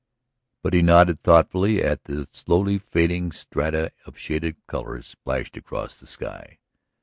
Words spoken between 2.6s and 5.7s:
fading strata of shaded colors splashed